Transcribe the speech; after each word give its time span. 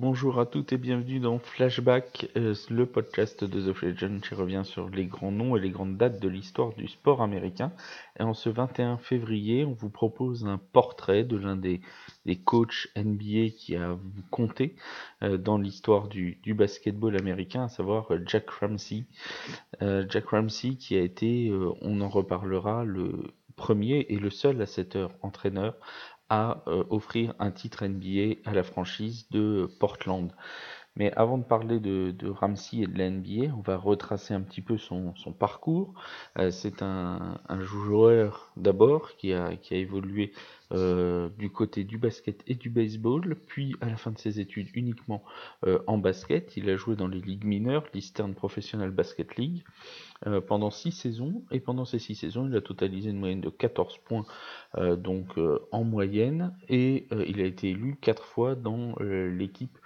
bonjour 0.00 0.40
à 0.40 0.46
toutes 0.46 0.72
et 0.72 0.78
bienvenue 0.78 1.20
dans 1.20 1.38
Flashback, 1.38 2.30
euh, 2.34 2.54
le 2.70 2.86
podcast 2.86 3.44
de 3.44 3.70
The 3.70 3.82
Legend 3.82 4.22
qui 4.22 4.34
revient 4.34 4.62
sur 4.64 4.88
les 4.88 5.04
grands 5.04 5.30
noms 5.30 5.56
et 5.56 5.60
les 5.60 5.68
grandes 5.68 5.98
dates 5.98 6.22
de 6.22 6.28
l'histoire 6.28 6.72
du 6.72 6.88
sport 6.88 7.20
américain. 7.20 7.70
Et 8.18 8.22
en 8.22 8.32
ce 8.32 8.48
21 8.48 8.96
février, 8.96 9.66
on 9.66 9.74
vous 9.74 9.90
propose 9.90 10.46
un 10.46 10.56
portrait 10.56 11.22
de 11.22 11.36
l'un 11.36 11.54
des, 11.54 11.82
des 12.24 12.36
coachs 12.36 12.88
NBA 12.96 13.50
qui 13.58 13.76
a 13.76 13.98
compté 14.30 14.74
euh, 15.22 15.36
dans 15.36 15.58
l'histoire 15.58 16.08
du, 16.08 16.38
du, 16.42 16.54
basketball 16.54 17.14
américain, 17.18 17.64
à 17.64 17.68
savoir 17.68 18.10
euh, 18.10 18.20
Jack 18.24 18.48
Ramsey. 18.48 19.04
Jack 19.80 20.28
Ramsey 20.28 20.76
qui 20.76 20.96
a 20.96 21.00
été, 21.00 21.52
on 21.82 22.00
en 22.00 22.08
reparlera, 22.08 22.84
le 22.84 23.34
premier 23.56 24.06
et 24.08 24.16
le 24.16 24.30
seul 24.30 24.62
à 24.62 24.66
cette 24.66 24.96
heure 24.96 25.12
entraîneur 25.20 25.74
à 26.30 26.62
euh, 26.68 26.84
offrir 26.90 27.34
un 27.38 27.50
titre 27.50 27.84
NBA 27.84 28.40
à 28.44 28.54
la 28.54 28.62
franchise 28.62 29.28
de 29.30 29.68
Portland. 29.78 30.32
Mais 30.96 31.12
avant 31.12 31.38
de 31.38 31.44
parler 31.44 31.78
de, 31.80 32.10
de 32.10 32.28
Ramsey 32.28 32.78
et 32.78 32.86
de 32.86 32.98
la 32.98 33.10
NBA, 33.10 33.54
on 33.56 33.60
va 33.60 33.76
retracer 33.76 34.34
un 34.34 34.40
petit 34.40 34.62
peu 34.62 34.76
son, 34.78 35.14
parcours. 35.38 35.94
Euh, 36.38 36.50
c'est 36.50 36.82
un, 36.82 37.38
joueur 37.60 38.52
d'abord 38.56 39.16
qui 39.16 39.32
a 39.32 39.52
évolué 39.70 40.32
euh, 40.72 41.28
du 41.36 41.50
côté 41.50 41.82
du 41.82 41.98
basket 41.98 42.44
et 42.46 42.54
du 42.54 42.70
baseball, 42.70 43.34
puis 43.48 43.74
à 43.80 43.86
la 43.86 43.96
fin 43.96 44.12
de 44.12 44.18
ses 44.18 44.38
études 44.38 44.68
uniquement 44.74 45.24
euh, 45.66 45.80
en 45.88 45.98
basket. 45.98 46.56
Il 46.56 46.70
a 46.70 46.76
joué 46.76 46.94
dans 46.94 47.08
les 47.08 47.20
ligues 47.20 47.44
mineures, 47.44 47.84
l'Eastern 47.92 48.34
Professional 48.34 48.92
Basket 48.92 49.34
League, 49.34 49.64
euh, 50.28 50.40
pendant 50.40 50.70
6 50.70 50.92
saisons, 50.92 51.42
et 51.50 51.58
pendant 51.58 51.84
ces 51.84 51.98
6 51.98 52.14
saisons, 52.14 52.46
il 52.46 52.54
a 52.54 52.60
totalisé 52.60 53.10
une 53.10 53.18
moyenne 53.18 53.40
de 53.40 53.50
14 53.50 53.98
points 54.04 54.24
donc 54.98 55.36
en 55.72 55.82
moyenne, 55.82 56.54
et 56.68 57.08
il 57.26 57.40
a 57.40 57.44
été 57.44 57.70
élu 57.70 57.96
4 58.00 58.22
fois 58.22 58.54
dans 58.54 58.94
l'équipe 59.00 59.76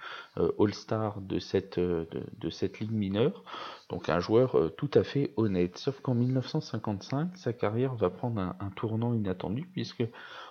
All-Star 0.59 1.21
de 1.21 1.39
cette, 1.39 1.79
de, 1.79 2.49
cette 2.51 2.79
ligue 2.79 2.91
mineure. 2.91 3.43
Donc 3.89 4.09
un 4.09 4.19
joueur 4.19 4.71
tout 4.77 4.91
à 4.93 5.03
fait 5.03 5.33
honnête. 5.37 5.77
Sauf 5.77 5.99
qu'en 6.01 6.13
1955, 6.13 7.35
sa 7.35 7.53
carrière 7.53 7.95
va 7.95 8.11
prendre 8.11 8.39
un 8.41 8.69
tournant 8.75 9.15
inattendu, 9.15 9.67
puisque 9.73 10.03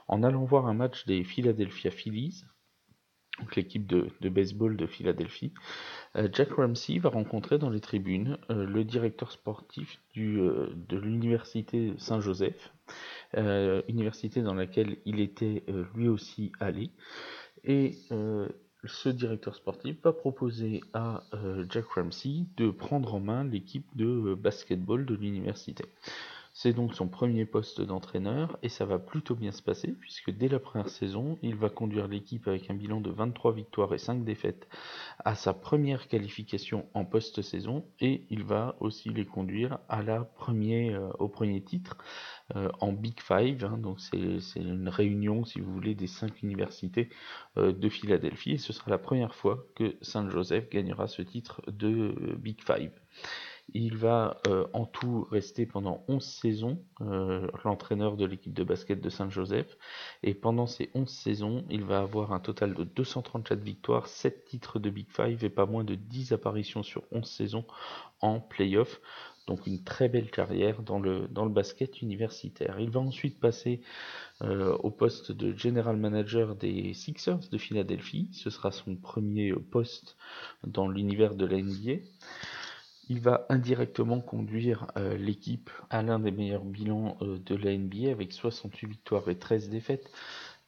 en 0.06 0.22
allant 0.22 0.44
voir 0.44 0.66
un 0.66 0.74
match 0.74 1.06
des 1.06 1.24
Philadelphia 1.24 1.90
Phillies, 1.90 2.44
l'équipe 3.56 3.86
de, 3.86 4.28
baseball 4.28 4.76
de 4.76 4.86
Philadelphie, 4.86 5.52
euh, 6.16 6.28
Jack 6.32 6.52
Ramsey 6.52 6.98
va 6.98 7.10
rencontrer 7.10 7.58
dans 7.58 7.70
les 7.70 7.80
tribunes 7.80 8.38
euh, 8.50 8.64
le 8.64 8.84
directeur 8.84 9.32
sportif 9.32 10.00
euh, 10.16 10.72
de 10.88 10.96
l'université 10.96 11.94
Saint-Joseph, 11.98 12.72
université 13.88 14.42
dans 14.42 14.54
laquelle 14.54 14.98
il 15.04 15.18
était 15.18 15.64
lui 15.96 16.06
aussi 16.06 16.52
allé, 16.60 16.92
et 17.64 17.98
ce 18.84 19.08
directeur 19.08 19.56
sportif 19.56 19.96
va 20.04 20.12
proposer 20.12 20.82
à 20.92 21.24
Jack 21.68 21.86
Ramsey 21.86 22.44
de 22.56 22.70
prendre 22.70 23.12
en 23.14 23.18
main 23.18 23.42
l'équipe 23.42 23.88
de 23.96 24.34
basketball 24.34 25.04
de 25.04 25.16
l'université. 25.16 25.84
C'est 26.56 26.72
donc 26.72 26.94
son 26.94 27.08
premier 27.08 27.46
poste 27.46 27.80
d'entraîneur 27.80 28.56
et 28.62 28.68
ça 28.68 28.84
va 28.84 29.00
plutôt 29.00 29.34
bien 29.34 29.50
se 29.50 29.60
passer 29.60 29.88
puisque 29.88 30.30
dès 30.30 30.46
la 30.46 30.60
première 30.60 30.88
saison, 30.88 31.36
il 31.42 31.56
va 31.56 31.68
conduire 31.68 32.06
l'équipe 32.06 32.46
avec 32.46 32.70
un 32.70 32.74
bilan 32.74 33.00
de 33.00 33.10
23 33.10 33.52
victoires 33.52 33.92
et 33.92 33.98
5 33.98 34.22
défaites 34.22 34.68
à 35.24 35.34
sa 35.34 35.52
première 35.52 36.06
qualification 36.06 36.86
en 36.94 37.04
post-saison 37.04 37.84
et 37.98 38.24
il 38.30 38.44
va 38.44 38.76
aussi 38.78 39.08
les 39.08 39.26
conduire 39.26 39.80
à 39.88 40.04
premier, 40.20 40.94
euh, 40.94 41.10
au 41.18 41.28
premier 41.28 41.60
titre 41.60 41.98
euh, 42.54 42.70
en 42.80 42.92
Big 42.92 43.20
Five. 43.20 43.64
Hein. 43.64 43.76
donc 43.78 43.98
c'est 43.98 44.60
une 44.60 44.88
réunion, 44.88 45.44
si 45.44 45.58
vous 45.58 45.72
voulez, 45.72 45.96
des 45.96 46.06
cinq 46.06 46.40
universités 46.44 47.08
euh, 47.56 47.72
de 47.72 47.88
Philadelphie 47.88 48.52
et 48.52 48.58
ce 48.58 48.72
sera 48.72 48.92
la 48.92 48.98
première 48.98 49.34
fois 49.34 49.66
que 49.74 49.96
Saint 50.02 50.30
Joseph 50.30 50.70
gagnera 50.70 51.08
ce 51.08 51.22
titre 51.22 51.62
de 51.66 52.36
Big 52.38 52.62
Five. 52.62 52.92
Il 53.72 53.96
va 53.96 54.40
euh, 54.46 54.66
en 54.72 54.84
tout 54.84 55.26
rester 55.30 55.64
pendant 55.66 56.04
11 56.08 56.22
saisons 56.22 56.78
euh, 57.00 57.48
l'entraîneur 57.64 58.16
de 58.16 58.26
l'équipe 58.26 58.52
de 58.52 58.62
basket 58.62 59.00
de 59.00 59.08
Saint-Joseph. 59.08 59.78
Et 60.22 60.34
pendant 60.34 60.66
ces 60.66 60.90
11 60.94 61.08
saisons, 61.08 61.64
il 61.70 61.84
va 61.84 62.00
avoir 62.00 62.32
un 62.32 62.40
total 62.40 62.74
de 62.74 62.84
234 62.84 63.60
victoires, 63.60 64.06
7 64.06 64.44
titres 64.44 64.78
de 64.78 64.90
Big 64.90 65.08
Five 65.10 65.44
et 65.44 65.50
pas 65.50 65.66
moins 65.66 65.84
de 65.84 65.94
10 65.94 66.32
apparitions 66.32 66.82
sur 66.82 67.02
11 67.10 67.24
saisons 67.24 67.64
en 68.20 68.38
playoff. 68.38 69.00
Donc 69.46 69.66
une 69.66 69.82
très 69.82 70.08
belle 70.08 70.30
carrière 70.30 70.82
dans 70.82 70.98
le, 70.98 71.28
dans 71.28 71.44
le 71.44 71.50
basket 71.50 72.00
universitaire. 72.00 72.80
Il 72.80 72.90
va 72.90 73.00
ensuite 73.00 73.38
passer 73.40 73.82
euh, 74.42 74.74
au 74.78 74.90
poste 74.90 75.32
de 75.32 75.54
general 75.54 75.96
manager 75.96 76.54
des 76.56 76.94
Sixers 76.94 77.48
de 77.50 77.58
Philadelphie. 77.58 78.28
Ce 78.32 78.48
sera 78.50 78.72
son 78.72 78.96
premier 78.96 79.52
poste 79.52 80.16
dans 80.66 80.88
l'univers 80.88 81.34
de 81.34 81.44
la. 81.44 81.54
Il 83.10 83.20
va 83.20 83.46
indirectement 83.50 84.20
conduire 84.20 84.86
euh, 84.96 85.16
l'équipe 85.18 85.70
à 85.90 86.02
l'un 86.02 86.18
des 86.18 86.30
meilleurs 86.30 86.64
bilans 86.64 87.18
euh, 87.20 87.38
de 87.38 87.54
la 87.54 87.76
NBA 87.76 88.10
avec 88.10 88.32
68 88.32 88.86
victoires 88.86 89.28
et 89.28 89.38
13 89.38 89.68
défaites. 89.68 90.10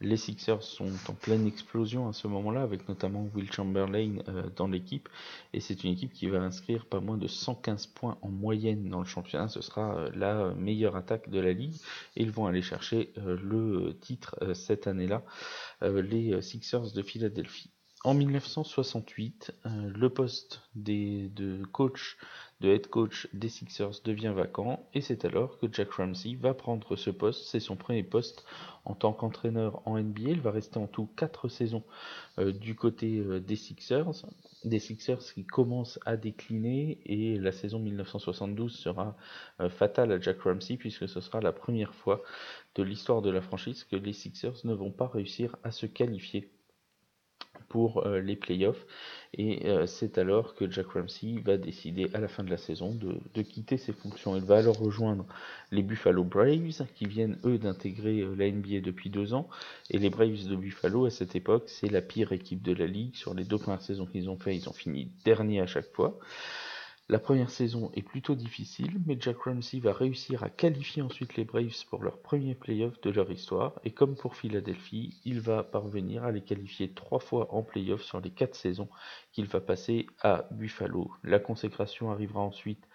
Les 0.03 0.19
Sixers 0.19 0.63
sont 0.63 0.93
en 1.09 1.15
pleine 1.15 1.47
explosion 1.47 2.09
à 2.09 2.13
ce 2.13 2.29
moment-là, 2.29 2.61
avec 2.61 2.87
notamment 2.91 3.27
Will 3.35 3.51
Chamberlain 3.51 4.19
euh, 4.29 4.51
dans 4.55 4.69
l'équipe. 4.69 5.09
Et 5.55 5.61
c'est 5.61 5.83
une 5.85 5.93
équipe 5.93 6.13
qui 6.13 6.27
va 6.29 6.41
inscrire 6.41 6.85
pas 6.85 7.01
moins 7.01 7.17
de 7.17 7.27
115 7.27 7.87
points 7.87 8.19
en 8.21 8.29
moyenne 8.29 8.91
dans 8.91 8.99
le 8.99 9.07
championnat. 9.07 9.49
Ce 9.49 9.63
sera 9.63 10.11
la 10.15 10.53
meilleure 10.55 10.97
attaque 10.97 11.31
de 11.31 11.41
la 11.41 11.55
ligue. 11.55 11.77
Et 12.17 12.23
ils 12.23 12.31
vont 12.31 12.45
aller 12.45 12.61
chercher 12.61 13.15
le 13.17 13.97
titre 13.99 14.37
cette 14.55 14.87
année-là, 14.87 15.23
les 15.81 16.43
Sixers 16.43 16.93
de 16.93 17.03
Philadelphie. 17.03 17.71
En 18.07 18.15
1968, 18.15 19.53
euh, 19.67 19.69
le 19.93 20.09
poste 20.09 20.63
de 20.77 21.65
coach, 21.73 22.19
de 22.61 22.69
head 22.69 22.87
coach 22.87 23.27
des 23.33 23.49
Sixers 23.49 24.01
devient 24.05 24.33
vacant 24.33 24.89
et 24.95 25.01
c'est 25.01 25.25
alors 25.25 25.59
que 25.59 25.67
Jack 25.73 25.91
Ramsey 25.91 26.37
va 26.37 26.55
prendre 26.55 26.95
ce 26.95 27.11
poste. 27.11 27.49
C'est 27.49 27.59
son 27.59 27.75
premier 27.75 28.05
poste 28.05 28.45
en 28.85 28.95
tant 28.95 29.13
qu'entraîneur 29.13 29.83
en 29.89 29.99
NBA. 29.99 30.31
Il 30.31 30.41
va 30.41 30.53
rester 30.53 30.79
en 30.79 30.87
tout 30.87 31.09
4 31.17 31.49
saisons 31.49 31.83
euh, 32.39 32.53
du 32.53 32.77
côté 32.77 33.19
euh, 33.19 33.41
des 33.41 33.57
Sixers. 33.57 34.25
Des 34.63 34.79
Sixers 34.79 35.35
qui 35.35 35.45
commencent 35.45 35.99
à 36.07 36.17
décliner 36.17 37.01
et 37.07 37.41
la 37.41 37.51
saison 37.51 37.81
1972 37.81 38.73
sera 38.73 39.17
fatale 39.69 40.13
à 40.13 40.21
Jack 40.21 40.43
Ramsey 40.43 40.77
puisque 40.77 41.09
ce 41.09 41.21
sera 41.21 41.41
la 41.41 41.53
première 41.53 41.93
fois 41.93 42.23
de 42.77 42.85
l'histoire 42.85 43.21
de 43.21 43.31
la 43.31 43.41
franchise 43.41 43.83
que 43.83 43.97
les 43.97 44.13
Sixers 44.13 44.65
ne 44.65 44.75
vont 44.75 44.93
pas 44.93 45.09
réussir 45.09 45.57
à 45.65 45.73
se 45.73 45.87
qualifier 45.87 46.53
pour 47.69 48.07
euh, 48.07 48.21
les 48.21 48.37
playoffs. 48.37 48.87
Et 49.35 49.67
euh, 49.67 49.87
c'est 49.87 50.19
alors 50.19 50.55
que 50.55 50.71
Jack 50.71 50.87
Ramsey 50.89 51.41
va 51.45 51.57
décider 51.57 52.09
à 52.15 52.21
la 52.21 52.29
fin 52.29 52.43
de 52.43 52.51
la 52.51 52.57
saison 52.57 52.95
de, 52.95 53.43
quitter 53.43 53.77
ses 53.77 53.93
fonctions. 53.93 54.37
Il 54.37 54.45
va 54.45 54.59
alors 54.59 54.79
rejoindre 54.79 55.27
les 55.71 55.83
Buffalo 55.83 56.25
Braves 56.25 56.87
qui 56.95 57.07
viennent 57.07 57.39
eux 57.45 57.59
d'intégrer 57.59 58.21
euh, 58.21 58.35
la 58.35 58.51
NBA 58.51 58.81
depuis 58.81 59.11
deux 59.11 59.35
ans. 59.35 59.49
Et 59.91 59.99
les 59.99 60.11
Braves 60.11 60.49
de 60.49 60.57
Buffalo 60.57 61.07
à 61.07 61.11
cette 61.11 61.37
époque 61.37 61.65
c'est 61.67 61.91
la 61.91 62.01
pire 62.01 62.33
équipe 62.33 62.63
de 62.63 62.73
la 62.73 62.87
ligue. 62.87 63.15
Sur 63.15 63.35
les 63.35 63.45
deux 63.45 63.59
premières 63.59 63.83
saisons 63.83 64.07
qu'ils 64.07 64.31
ont 64.31 64.39
fait, 64.39 64.57
ils 64.57 64.69
ont 64.69 64.73
fini 64.73 65.11
dernier 65.25 65.61
à 65.61 65.67
chaque 65.67 65.93
fois. 65.93 66.19
La 67.09 67.21
première 67.21 67.51
saison 67.51 67.93
est 67.95 68.03
plutôt 68.03 68.35
difficile, 68.35 68.99
mais 69.07 69.17
Jack 69.21 69.39
Ramsey 69.43 69.79
va 69.79 69.93
réussir 69.93 70.43
à 70.43 70.51
qualifier 70.51 71.03
ensuite 71.03 71.37
les 71.37 71.45
Braves 71.45 71.85
pour 71.89 72.03
leur 72.03 72.21
premier 72.21 72.57
playoff 72.57 73.01
de 73.01 73.11
leur 73.11 73.31
histoire, 73.31 73.79
et 73.85 73.93
comme 73.93 74.17
pour 74.17 74.35
Philadelphie, 74.35 75.21
il 75.25 75.41
va 75.41 75.63
parvenir 75.63 76.25
à 76.25 76.33
les 76.33 76.43
qualifier 76.43 76.93
trois 76.93 77.21
fois 77.21 77.55
en 77.55 77.63
playoff 77.63 78.03
sur 78.03 78.21
les 78.21 78.31
quatre 78.31 78.57
saisons 78.57 78.89
qu'il 79.31 79.47
va 79.47 79.61
passer 79.61 80.09
à 80.21 80.49
Buffalo. 80.51 81.13
La 81.23 81.39
consécration 81.39 82.11
arrivera 82.11 82.41
ensuite 82.41 82.89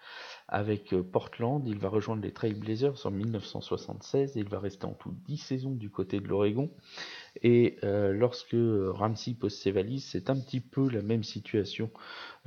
avec 0.52 0.92
euh, 0.92 1.02
Portland, 1.02 1.66
il 1.66 1.78
va 1.78 1.88
rejoindre 1.88 2.22
les 2.22 2.30
Trail 2.30 2.52
Blazers 2.52 3.06
en 3.06 3.10
1976 3.10 4.36
et 4.36 4.40
il 4.40 4.48
va 4.48 4.60
rester 4.60 4.84
en 4.84 4.92
tout 4.92 5.14
10 5.26 5.38
saisons 5.38 5.70
du 5.70 5.88
côté 5.88 6.20
de 6.20 6.28
l'Oregon. 6.28 6.70
Et 7.42 7.78
euh, 7.84 8.12
lorsque 8.12 8.54
Ramsey 8.54 9.32
pose 9.32 9.54
ses 9.54 9.70
valises, 9.70 10.04
c'est 10.04 10.28
un 10.28 10.38
petit 10.38 10.60
peu 10.60 10.90
la 10.90 11.00
même 11.00 11.24
situation 11.24 11.90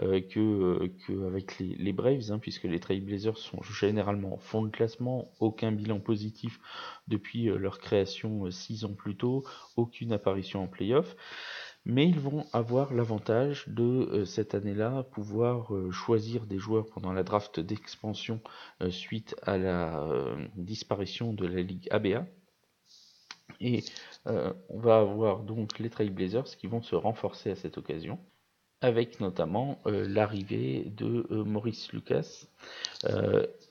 euh, 0.03 0.21
que, 0.21 0.87
que, 1.07 1.25
avec 1.25 1.57
les, 1.57 1.75
les 1.79 1.93
Braves, 1.93 2.31
hein, 2.31 2.37
puisque 2.37 2.65
les 2.65 2.79
Trail 2.79 3.01
Blazers 3.01 3.39
sont 3.39 3.63
généralement 3.63 4.35
en 4.35 4.37
fond 4.37 4.61
de 4.61 4.69
classement, 4.69 5.31
aucun 5.39 5.71
bilan 5.71 5.99
positif 5.99 6.59
depuis 7.07 7.45
leur 7.45 7.79
création 7.79 8.51
6 8.51 8.85
ans 8.85 8.93
plus 8.93 9.17
tôt, 9.17 9.43
aucune 9.77 10.13
apparition 10.13 10.61
en 10.61 10.67
playoff 10.67 11.15
mais 11.85 12.07
ils 12.07 12.19
vont 12.19 12.45
avoir 12.51 12.93
l'avantage 12.93 13.67
de 13.67 13.83
euh, 13.83 14.25
cette 14.25 14.55
année-là 14.55 15.03
pouvoir 15.03 15.73
euh, 15.73 15.91
choisir 15.91 16.47
des 16.47 16.57
joueurs 16.57 16.87
pendant 16.87 17.13
la 17.13 17.23
draft 17.23 17.59
d'expansion 17.59 18.41
euh, 18.81 18.89
suite 18.89 19.35
à 19.43 19.57
la 19.57 20.07
disparition 20.55 21.33
de 21.33 21.45
la 21.45 21.61
ligue 21.61 21.87
ABA. 21.91 22.25
Et 23.61 23.83
on 24.25 24.79
va 24.79 24.97
avoir 24.97 25.43
donc 25.43 25.79
les 25.79 25.89
Trailblazers 25.89 26.57
qui 26.57 26.67
vont 26.67 26.81
se 26.81 26.95
renforcer 26.95 27.51
à 27.51 27.55
cette 27.55 27.77
occasion, 27.77 28.19
avec 28.81 29.19
notamment 29.21 29.79
l'arrivée 29.85 30.83
de 30.97 31.25
Maurice 31.43 31.93
Lucas 31.93 32.47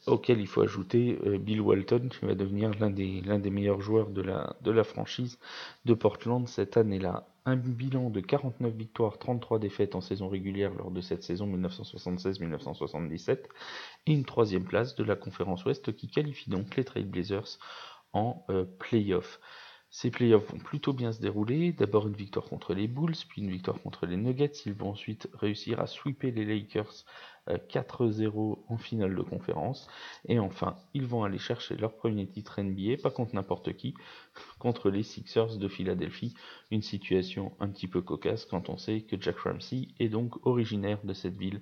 auquel 0.07 0.41
il 0.41 0.47
faut 0.47 0.61
ajouter 0.61 1.19
Bill 1.39 1.61
Walton 1.61 2.09
qui 2.11 2.25
va 2.27 2.35
devenir 2.35 2.71
l'un 2.79 2.91
des, 2.91 3.51
meilleurs 3.51 3.81
joueurs 3.81 4.11
de 4.11 4.23
la, 4.23 4.57
de 4.63 4.71
la 4.71 4.85
franchise 4.85 5.39
de 5.85 5.95
Portland 5.95 6.47
cette 6.49 6.77
année-là. 6.77 7.27
Un 7.47 7.57
bilan 7.57 8.09
de 8.09 8.21
49 8.21 8.73
victoires, 8.75 9.19
33 9.19 9.59
défaites 9.59 9.95
en 9.95 10.01
saison 10.01 10.29
régulière 10.29 10.73
lors 10.75 10.91
de 10.91 11.03
cette 11.03 11.23
saison 11.23 11.47
1976-1977 11.57 13.39
et 14.07 14.13
une 14.13 14.25
troisième 14.25 14.65
place 14.65 14.95
de 14.95 15.05
la 15.05 15.15
conférence 15.15 15.65
Ouest 15.67 15.95
qui 15.95 16.09
qualifie 16.09 16.49
donc 16.49 16.75
les 16.77 16.85
Trailblazers 16.85 17.59
en 18.15 18.45
euh, 18.49 18.65
playoff. 18.79 19.41
Ces 19.91 20.11
playoffs 20.11 20.51
vont 20.51 20.59
plutôt 20.59 20.93
bien 20.93 21.13
se 21.13 21.21
dérouler. 21.21 21.73
D'abord 21.73 22.09
une 22.09 22.17
victoire 22.17 22.47
contre 22.47 22.75
les 22.75 22.89
Bulls, 22.89 23.15
puis 23.29 23.43
une 23.43 23.51
victoire 23.51 23.81
contre 23.81 24.07
les 24.07 24.17
Nuggets. 24.17 24.51
Ils 24.67 24.73
vont 24.73 24.91
ensuite 24.91 25.29
réussir 25.35 25.79
à 25.79 25.87
sweeper 25.87 26.33
les 26.33 26.45
Lakers 26.45 27.05
4-0 27.49 28.53
euh, 28.53 28.57
en 28.69 28.77
finale 28.77 29.15
de 29.15 29.23
conférence. 29.23 29.89
Et 30.29 30.39
enfin, 30.39 30.77
ils 30.95 31.07
vont 31.07 31.25
aller 31.25 31.39
chercher 31.39 31.77
leur 31.77 31.95
premier 31.95 32.27
titre 32.27 32.61
NBA, 32.61 32.97
pas 33.03 33.11
contre 33.11 33.35
n'importe 33.35 33.75
qui, 33.75 33.95
contre 34.59 34.91
les 34.91 35.03
Sixers 35.03 35.57
de 35.57 35.69
Philadelphie. 35.69 36.35
Une 36.71 36.83
situation 36.83 37.53
un 37.61 37.69
petit 37.69 37.89
peu 37.89 38.01
cocasse 38.03 38.45
quand 38.45 38.69
on 38.69 38.77
sait 38.77 39.03
que 39.03 39.21
Jack 39.21 39.39
Ramsey 39.39 39.89
est 39.99 40.09
donc 40.09 40.47
originaire 40.47 41.01
de 41.05 41.15
cette 41.15 41.37
ville 41.37 41.61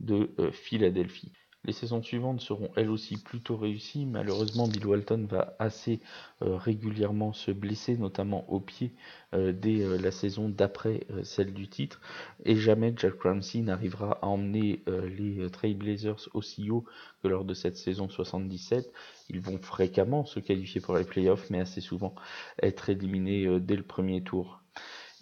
de 0.00 0.30
euh, 0.38 0.50
Philadelphie. 0.52 1.32
Les 1.64 1.74
saisons 1.74 2.02
suivantes 2.02 2.40
seront 2.40 2.70
elles 2.76 2.88
aussi 2.88 3.18
plutôt 3.18 3.58
réussies. 3.58 4.06
Malheureusement, 4.06 4.66
Bill 4.66 4.86
Walton 4.86 5.26
va 5.28 5.56
assez 5.58 6.00
euh, 6.40 6.56
régulièrement 6.56 7.34
se 7.34 7.50
blesser, 7.50 7.98
notamment 7.98 8.50
au 8.50 8.60
pied, 8.60 8.94
euh, 9.34 9.52
dès 9.52 9.82
euh, 9.82 9.98
la 9.98 10.10
saison 10.10 10.48
d'après 10.48 11.06
celle 11.22 11.52
du 11.52 11.68
titre. 11.68 12.00
Et 12.46 12.56
jamais 12.56 12.94
Jack 12.96 13.20
Ramsey 13.20 13.60
n'arrivera 13.60 14.18
à 14.22 14.26
emmener 14.26 14.82
les 14.86 15.50
Trailblazers 15.50 16.28
aussi 16.32 16.70
haut 16.70 16.86
que 17.22 17.28
lors 17.28 17.44
de 17.44 17.52
cette 17.52 17.76
saison 17.76 18.08
77. 18.08 18.90
Ils 19.28 19.40
vont 19.40 19.58
fréquemment 19.58 20.24
se 20.24 20.40
qualifier 20.40 20.80
pour 20.80 20.96
les 20.96 21.04
playoffs, 21.04 21.50
mais 21.50 21.60
assez 21.60 21.82
souvent 21.82 22.14
être 22.62 22.88
éliminés 22.88 23.60
dès 23.60 23.76
le 23.76 23.82
premier 23.82 24.22
tour. 24.22 24.62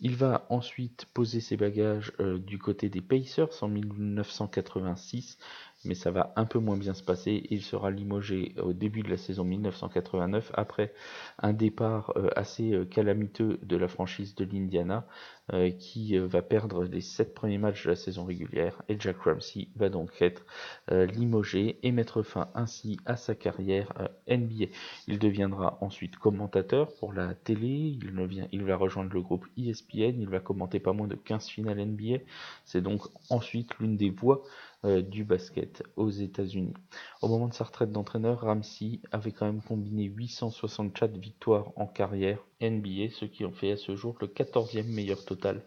Il 0.01 0.15
va 0.15 0.47
ensuite 0.49 1.07
poser 1.13 1.41
ses 1.41 1.57
bagages 1.57 2.13
du 2.21 2.59
côté 2.59 2.89
des 2.89 3.01
Pacers 3.01 3.63
en 3.63 3.69
1986 3.69 5.39
mais 5.85 5.95
ça 5.95 6.11
va 6.11 6.33
un 6.37 6.45
peu 6.45 6.59
moins 6.59 6.77
bien 6.77 6.95
se 6.95 7.03
passer. 7.03 7.45
Il 7.51 7.63
sera 7.63 7.91
limogé 7.91 8.55
au 8.61 8.73
début 8.73 9.03
de 9.03 9.11
la 9.11 9.17
saison 9.17 9.45
1989 9.45 10.51
après 10.55 10.93
un 11.39 11.53
départ 11.53 12.13
euh, 12.17 12.31
assez 12.35 12.73
euh, 12.73 12.85
calamiteux 12.85 13.59
de 13.63 13.77
la 13.77 13.87
franchise 13.87 14.35
de 14.35 14.45
l'Indiana 14.45 15.07
euh, 15.53 15.71
qui 15.71 16.19
va 16.19 16.43
perdre 16.43 16.85
les 16.85 17.01
sept 17.01 17.33
premiers 17.33 17.59
matchs 17.59 17.85
de 17.85 17.91
la 17.91 17.97
saison 17.97 18.25
régulière 18.25 18.83
et 18.89 18.99
Jack 18.99 19.19
Ramsey 19.19 19.69
va 19.77 19.89
donc 19.89 20.11
être 20.21 20.45
limogé 20.91 21.79
et 21.83 21.93
mettre 21.93 22.23
fin 22.23 22.51
ainsi 22.55 22.99
à 23.07 23.17
sa 23.17 23.35
carrière 23.35 23.93
NBA. 24.29 24.67
Il 25.07 25.19
deviendra 25.19 25.79
ensuite 25.81 26.17
commentateur 26.17 26.93
pour 26.97 27.13
la 27.13 27.35
télé, 27.35 27.97
il, 28.03 28.49
il 28.53 28.65
va 28.65 28.77
rejoindre 28.77 29.13
le 29.13 29.23
groupe 29.23 29.47
ESPN, 29.57 30.21
il 30.21 30.29
va 30.29 30.41
commenter 30.41 30.81
pas 30.81 30.93
moins 30.93 31.07
de 31.07 31.15
15 31.15 31.49
finales 31.49 31.85
NBA. 31.85 32.19
C'est 32.65 32.83
donc 32.83 33.03
ensuite 33.31 33.79
l'une 33.79 33.97
des 33.97 34.11
voix 34.11 34.43
euh, 34.78 34.78
du 34.85 35.25
basket 35.25 35.83
aux 35.97 36.11
États-Unis. 36.11 36.75
Au 37.21 37.29
moment 37.29 37.49
de 37.49 37.55
sa 37.55 37.65
retraite 37.65 37.91
d'entraîneur, 37.91 38.41
Ramsey 38.43 39.01
avait 39.11 39.33
quand 39.33 39.47
même 39.47 39.63
combiné 39.63 40.05
864 40.05 41.17
victoires 41.17 41.73
en 41.77 41.87
carrière 41.87 42.39
NBA, 42.61 43.11
ce 43.11 43.25
qui 43.25 43.45
en 43.45 43.53
fait 43.53 43.73
à 43.73 43.77
ce 43.77 43.97
jour 43.97 44.17
le 44.21 44.29
14e 44.29 44.87
meilleur 44.87 45.25
total 45.25 45.63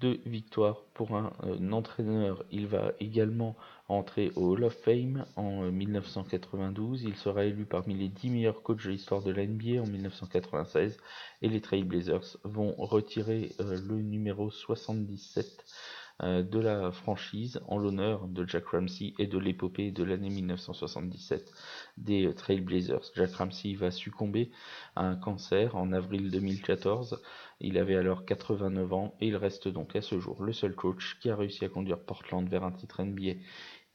de 0.00 0.18
victoires 0.24 0.82
pour 0.94 1.14
un, 1.14 1.32
euh, 1.44 1.72
entraîneur. 1.72 2.44
Il 2.50 2.66
va 2.66 2.92
également 3.00 3.56
entrer 3.88 4.32
au 4.34 4.52
Hall 4.52 4.64
of 4.64 4.74
Fame 4.74 5.26
en 5.36 5.70
1992. 5.70 7.04
Euh, 7.04 7.08
Il 7.08 7.16
sera 7.16 7.44
élu 7.44 7.66
parmi 7.66 7.94
les 7.94 8.08
10 8.08 8.30
meilleurs 8.30 8.62
coachs 8.62 8.84
de 8.84 8.90
l'histoire 8.90 9.22
de 9.22 9.30
la 9.30 9.46
NBA 9.46 9.82
en 9.82 9.86
1996 9.86 10.96
et 11.42 11.48
les 11.48 11.60
Trailblazers 11.60 12.38
vont 12.44 12.74
retirer 12.78 13.52
le 13.58 14.00
numéro 14.00 14.50
77 14.50 15.46
euh, 15.46 16.09
de 16.22 16.58
la 16.58 16.92
franchise 16.92 17.60
en 17.66 17.78
l'honneur 17.78 18.28
de 18.28 18.46
Jack 18.46 18.66
Ramsey 18.66 19.14
et 19.18 19.26
de 19.26 19.38
l'épopée 19.38 19.90
de 19.90 20.04
l'année 20.04 20.30
1977 20.30 21.52
des 21.96 22.32
Trailblazers. 22.34 23.12
Jack 23.14 23.32
Ramsey 23.32 23.74
va 23.74 23.90
succomber 23.90 24.50
à 24.96 25.06
un 25.06 25.16
cancer 25.16 25.76
en 25.76 25.92
avril 25.92 26.30
2014. 26.30 27.20
Il 27.60 27.78
avait 27.78 27.96
alors 27.96 28.24
89 28.24 28.92
ans 28.92 29.14
et 29.20 29.28
il 29.28 29.36
reste 29.36 29.68
donc 29.68 29.96
à 29.96 30.02
ce 30.02 30.18
jour 30.18 30.42
le 30.42 30.52
seul 30.52 30.74
coach 30.74 31.18
qui 31.20 31.30
a 31.30 31.36
réussi 31.36 31.64
à 31.64 31.68
conduire 31.68 32.00
Portland 32.00 32.48
vers 32.48 32.64
un 32.64 32.72
titre 32.72 33.02
NBA. 33.02 33.40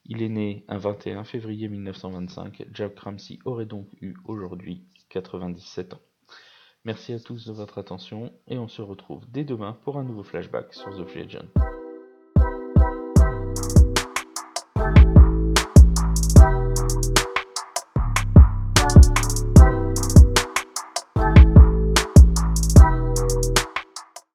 Il 0.06 0.22
est 0.22 0.30
né 0.30 0.66
un 0.68 0.77
21 0.77 1.24
février 1.24 1.68
1925. 1.68 2.68
Jack 2.72 3.00
Ramsey 3.00 3.39
aurait 3.45 3.66
donc 3.66 3.88
eu 4.01 4.16
aujourd'hui 4.25 4.86
97 5.10 5.95
ans. 5.95 6.01
Merci 6.83 7.13
à 7.13 7.19
tous 7.19 7.48
de 7.48 7.51
votre 7.51 7.80
attention 7.80 8.31
et 8.48 8.60
on 8.60 8.68
se 8.68 8.83
retrouve 8.83 9.25
dès 9.31 9.44
demain 9.44 9.74
pour 9.83 9.98
un 9.98 10.04
nouveau 10.04 10.22
flashback 10.22 10.74
sur 10.74 10.95
The 10.95 11.07
Free 11.07 11.22
Agent. 11.22 11.85